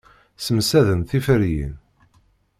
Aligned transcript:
Ssemsaden 0.37 1.01
tiferyin. 1.09 1.73